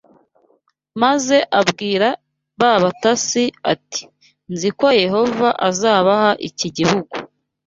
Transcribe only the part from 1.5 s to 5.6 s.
abwira ba batasi ati nzi ko Yehova